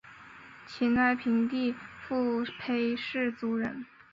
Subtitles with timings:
[0.65, 1.75] 秦哀平帝
[2.09, 3.85] 苻丕氐族人。